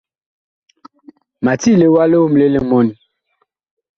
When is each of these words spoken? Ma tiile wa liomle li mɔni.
Ma 1.43 1.53
tiile 1.61 1.85
wa 1.95 2.03
liomle 2.09 2.45
li 2.53 2.59
mɔni. 2.69 2.93